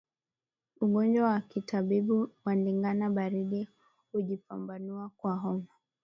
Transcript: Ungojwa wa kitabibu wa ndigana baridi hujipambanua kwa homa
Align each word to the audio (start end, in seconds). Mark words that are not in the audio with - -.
Ungojwa 0.81 1.23
wa 1.23 1.41
kitabibu 1.41 2.29
wa 2.45 2.55
ndigana 2.55 3.09
baridi 3.09 3.67
hujipambanua 4.11 5.09
kwa 5.17 5.35
homa 5.35 5.67